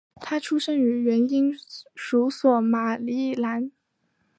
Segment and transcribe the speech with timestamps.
[0.41, 1.53] 出生于原英
[1.95, 3.69] 属索马利兰。